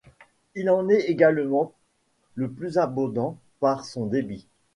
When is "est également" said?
0.89-1.73